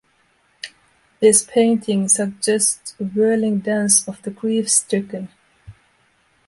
This 1.19 1.43
painting 1.43 2.09
suggests 2.09 2.95
a 2.99 3.03
whirling 3.03 3.59
dance 3.59 4.07
of 4.07 4.19
the 4.23 4.31
grief-stricken. 4.31 5.29